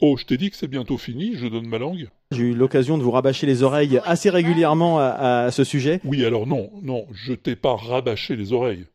Oh, 0.00 0.16
je 0.16 0.24
t'ai 0.24 0.36
dit 0.36 0.50
que 0.50 0.56
c'est 0.56 0.68
bientôt 0.68 0.96
fini, 0.96 1.34
je 1.34 1.46
donne 1.46 1.66
ma 1.66 1.78
langue. 1.78 2.08
J'ai 2.30 2.44
eu 2.44 2.54
l'occasion 2.54 2.98
de 2.98 3.02
vous 3.02 3.10
rabâcher 3.10 3.46
les 3.46 3.64
oreilles 3.64 4.00
assez 4.04 4.30
régulièrement 4.30 5.00
à, 5.00 5.06
à 5.46 5.50
ce 5.50 5.64
sujet. 5.64 6.00
Oui, 6.04 6.24
alors 6.24 6.46
non, 6.46 6.70
non, 6.82 7.06
je 7.12 7.32
t'ai 7.32 7.56
pas 7.56 7.74
rabâché 7.74 8.36
les 8.36 8.52
oreilles. 8.52 8.86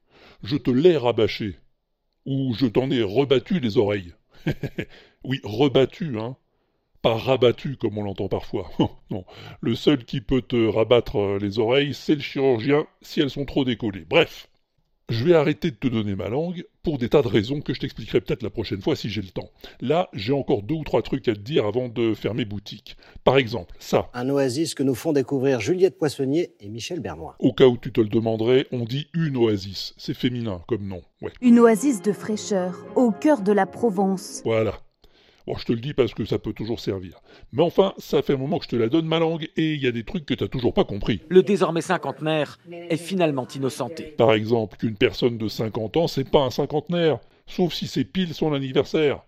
Je 0.44 0.56
te 0.56 0.72
l'ai 0.72 0.96
rabâché. 0.96 1.58
Ou 2.26 2.54
je 2.54 2.68
t'en 2.68 2.90
ai 2.90 3.04
rebattu 3.04 3.60
les 3.60 3.78
oreilles. 3.78 4.14
oui, 5.26 5.42
rebattu, 5.44 6.18
hein. 6.20 6.38
Pas 7.02 7.18
rabattu 7.18 7.76
comme 7.76 7.98
on 7.98 8.04
l'entend 8.04 8.30
parfois. 8.30 8.72
non, 9.12 9.26
le 9.60 9.76
seul 9.76 10.06
qui 10.06 10.22
peut 10.22 10.42
te 10.42 10.68
rabattre 10.68 11.38
les 11.42 11.60
oreilles, 11.60 11.94
c'est 11.94 12.16
le 12.16 12.22
chirurgien 12.22 12.86
si 13.02 13.20
elles 13.20 13.30
sont 13.30 13.46
trop 13.46 13.66
décollées. 13.66 14.06
Bref. 14.10 14.48
Je 15.10 15.26
vais 15.26 15.34
arrêter 15.34 15.70
de 15.70 15.76
te 15.76 15.88
donner 15.88 16.16
ma 16.16 16.30
langue 16.30 16.66
pour 16.82 16.98
des 16.98 17.10
tas 17.10 17.22
de 17.22 17.28
raisons 17.28 17.60
que 17.60 17.74
je 17.74 17.80
t'expliquerai 17.82 18.22
peut-être 18.22 18.42
la 18.42 18.50
prochaine 18.50 18.82
fois 18.82 18.96
si 18.96 19.10
j'ai 19.10 19.22
le 19.22 19.30
temps. 19.30 19.50
Là, 19.82 20.10
j'ai 20.14 20.32
encore 20.32 20.64
deux 20.64 20.76
ou 20.76 20.84
trois 20.84 21.02
trucs 21.02 21.28
à 21.28 21.34
te 21.34 21.40
dire 21.40 21.66
avant 21.66 21.90
de 21.90 22.14
fermer 22.14 22.46
boutique. 22.46 22.96
Par 23.24 23.38
exemple, 23.38 23.76
ça. 23.80 24.10
Un 24.14 24.30
oasis 24.30 24.76
que 24.76 24.84
nous 24.84 24.96
font 24.96 25.12
découvrir 25.12 25.60
Juliette 25.60 25.98
Poissonnier 25.98 26.54
et 26.62 26.70
Michel 26.70 27.02
Bernois. 27.02 27.36
Au 27.40 27.52
cas 27.52 27.66
où 27.66 27.78
tu 27.78 27.92
te 27.92 28.00
le 28.00 28.08
demanderais, 28.08 28.66
on 28.72 28.86
dit 28.86 29.08
une 29.14 29.36
oasis. 29.36 29.94
C'est 29.98 30.14
féminin 30.14 30.62
comme 30.68 30.88
nom, 30.88 31.02
ouais. 31.22 31.34
Une 31.42 31.60
oasis 31.60 32.02
de 32.02 32.14
fraîcheur, 32.14 32.86
au 32.96 33.12
cœur 33.12 33.42
de 33.42 33.52
la 33.52 33.66
Provence. 33.66 34.42
Voilà. 34.46 34.83
Bon, 35.46 35.58
je 35.58 35.66
te 35.66 35.74
le 35.74 35.80
dis 35.80 35.94
parce 35.94 36.14
que 36.14 36.24
ça 36.24 36.40
peut 36.40 36.54
toujours 36.54 36.80
servir. 36.80 37.20
Mais 37.52 37.64
enfin, 37.64 37.94
ça 37.98 38.22
fait 38.22 38.34
un 38.34 38.38
moment 38.38 38.60
que 38.60 38.66
je 38.66 38.70
te 38.70 38.76
la 38.78 38.88
donne 38.88 39.06
ma 39.06 39.20
langue 39.20 39.50
et 39.58 39.74
il 39.74 39.84
y 39.84 39.88
a 39.88 39.92
des 39.92 40.06
trucs 40.06 40.26
que 40.26 40.34
t'as 40.34 40.48
toujours 40.48 40.74
pas 40.74 40.86
compris. 40.86 41.22
Le 41.28 41.44
désormais 41.44 41.82
cinquantenaire 41.82 42.60
est 42.72 42.98
finalement 42.98 43.48
innocenté. 43.54 44.04
Par 44.04 44.34
exemple, 44.34 44.78
qu'une 44.78 44.96
personne 44.96 45.38
de 45.38 45.48
50 45.50 45.98
ans, 45.98 46.08
c'est 46.08 46.30
pas 46.30 46.40
un 46.40 46.50
cinquantenaire, 46.50 47.20
sauf 47.46 47.74
si 47.74 47.88
c'est 47.88 48.06
pile 48.06 48.34
son 48.34 48.54
anniversaire. 48.54 49.24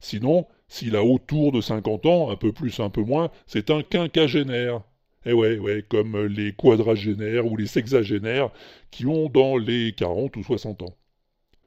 Sinon, 0.00 0.46
s'il 0.68 0.94
a 0.94 1.02
autour 1.02 1.52
de 1.52 1.62
50 1.62 2.04
ans, 2.04 2.30
un 2.30 2.36
peu 2.36 2.52
plus, 2.52 2.78
un 2.80 2.90
peu 2.90 3.02
moins, 3.02 3.30
c'est 3.46 3.70
un 3.70 3.82
quinquagénaire. 3.82 4.82
Eh 5.24 5.32
ouais, 5.32 5.58
ouais, 5.58 5.84
comme 5.88 6.26
les 6.26 6.52
quadragénaires 6.52 7.50
ou 7.50 7.56
les 7.56 7.66
sexagénaires 7.66 8.50
qui 8.90 9.06
ont 9.06 9.28
dans 9.28 9.56
les 9.56 9.92
40 9.92 10.36
ou 10.36 10.44
60 10.44 10.82
ans. 10.82 10.94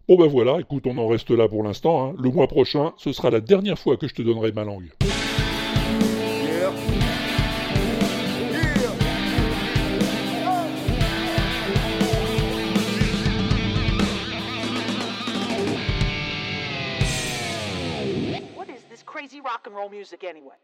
Bon 0.09 0.17
ben 0.17 0.25
voilà, 0.25 0.59
écoute, 0.59 0.88
on 0.88 0.97
en 0.97 1.07
reste 1.07 1.29
là 1.29 1.47
pour 1.47 1.61
l'instant. 1.61 2.03
Hein. 2.03 2.15
Le 2.17 2.31
mois 2.31 2.47
prochain, 2.47 2.93
ce 2.97 3.11
sera 3.13 3.29
la 3.29 3.41
dernière 3.41 3.77
fois 3.77 3.95
que 3.95 4.07
je 4.07 4.15
te 4.15 4.23
donnerai 4.23 4.52
ma 4.52 4.63
langue. 4.63 4.89
What 18.55 18.65
is 18.67 18.81
this 18.89 19.03
crazy 19.03 19.39
rock 19.41 19.67
and 19.67 19.75
roll 19.75 19.91
music 19.91 20.23
anyway? 20.23 20.55